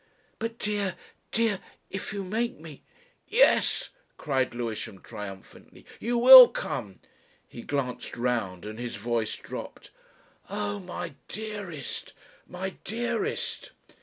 "But, 0.39 0.57
dear! 0.57 0.95
Dear, 1.31 1.59
if 1.91 2.11
you 2.11 2.23
make 2.23 2.57
me" 2.59 2.81
"Yes!" 3.27 3.91
cried 4.17 4.55
Lewisham 4.55 4.99
triumphantly. 4.99 5.85
"You 5.99 6.17
will 6.17 6.47
come." 6.47 6.97
He 7.47 7.61
glanced 7.61 8.17
round 8.17 8.65
and 8.65 8.79
his 8.79 8.95
voice 8.95 9.35
dropped. 9.35 9.91
"Oh! 10.49 10.79
my 10.79 11.13
dearest! 11.27 12.13
my 12.47 12.77
dearest!..." 12.83 13.73